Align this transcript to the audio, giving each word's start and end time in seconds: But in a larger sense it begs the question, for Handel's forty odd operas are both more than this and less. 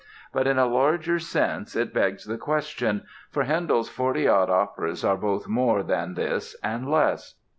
But 0.33 0.47
in 0.47 0.57
a 0.57 0.65
larger 0.65 1.19
sense 1.19 1.75
it 1.75 1.93
begs 1.93 2.25
the 2.25 2.39
question, 2.39 3.03
for 3.29 3.43
Handel's 3.43 3.87
forty 3.87 4.27
odd 4.27 4.49
operas 4.49 5.05
are 5.05 5.15
both 5.15 5.47
more 5.47 5.83
than 5.83 6.15
this 6.15 6.55
and 6.63 6.89
less. 6.89 7.35